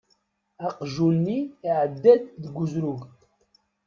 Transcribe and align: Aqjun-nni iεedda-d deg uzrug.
Aqjun-nni 0.67 1.37
iεedda-d 1.67 2.23
deg 2.41 2.55
uzrug. 2.63 3.01